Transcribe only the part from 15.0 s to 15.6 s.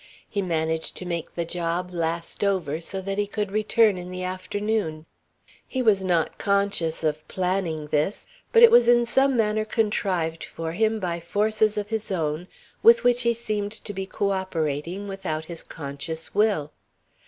without